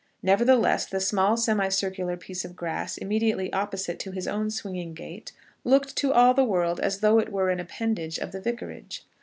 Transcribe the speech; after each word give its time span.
Nevertheless, 0.23 0.87
the 0.87 0.99
small 0.99 1.37
semi 1.37 1.69
circular 1.69 2.17
piece 2.17 2.43
of 2.43 2.55
grass 2.55 2.97
immediately 2.97 3.53
opposite 3.53 3.99
to 3.99 4.09
his 4.09 4.27
own 4.27 4.49
swinging 4.49 4.95
gate, 4.95 5.31
looked 5.63 5.95
to 5.97 6.11
all 6.11 6.33
the 6.33 6.43
world 6.43 6.79
as 6.79 7.01
though 7.01 7.19
it 7.19 7.31
were 7.31 7.51
an 7.51 7.59
appendage 7.59 8.17
of 8.17 8.31
the 8.31 8.41
Vicarage. 8.41 9.05